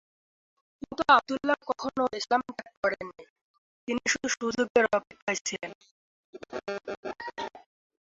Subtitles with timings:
[0.77, 3.23] কিন্তু আবদুল্লাহ কখনো ইসলাম ত্যাগ করেননি,
[3.87, 5.71] তিনি শুধু সুযোগের অপেক্ষায় ছিলেন।